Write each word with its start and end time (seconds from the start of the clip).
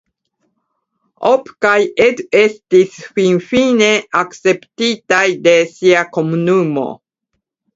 Op 1.31 1.51
kaj 1.65 1.81
Ed 2.05 2.23
estis 2.39 2.97
finfine 3.19 3.91
akceptitaj 4.23 5.25
de 5.49 5.55
sia 5.77 6.03
komunumo. 6.19 6.89